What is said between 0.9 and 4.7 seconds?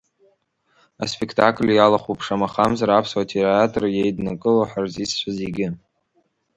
Аспектакль иалахәуп, шамахамзар, аԥсуа театр иеиднакыло